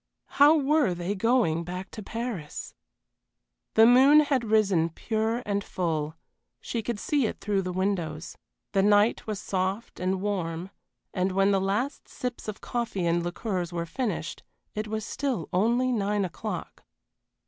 [0.41, 2.73] How were they going back to Paris?
[3.75, 6.15] The moon had risen pure and full,
[6.59, 8.35] she could see it through the windows.
[8.71, 10.71] The night was soft and warm,
[11.13, 14.41] and when the last sips of coffee and liqueurs were finished
[14.73, 16.83] it was still only nine o'clock.